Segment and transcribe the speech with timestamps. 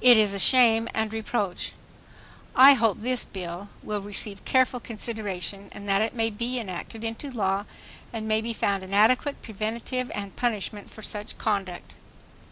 [0.00, 1.72] It is a shame and reproach.
[2.54, 3.70] "I hope this bill...
[3.82, 7.64] will receive careful consideration and that it may be enacted into law
[8.12, 11.94] and may be found an adequate preventive and punishment for such conduct."